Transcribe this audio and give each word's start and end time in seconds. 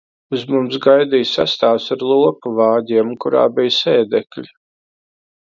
Uz 0.35 0.43
mums 0.51 0.77
gaidīja 0.85 1.27
sastāvs 1.31 1.85
ar 1.97 2.07
lopu 2.13 2.55
vāģiem, 2.61 3.13
kurā 3.27 3.45
bija 3.61 3.75
sēdekļi. 3.77 4.47